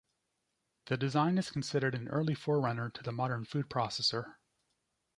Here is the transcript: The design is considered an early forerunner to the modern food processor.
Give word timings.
The 0.87 0.97
design 0.97 1.37
is 1.37 1.51
considered 1.51 1.93
an 1.93 2.07
early 2.07 2.33
forerunner 2.33 2.89
to 2.89 3.03
the 3.03 3.11
modern 3.11 3.45
food 3.45 3.69
processor. 3.69 4.37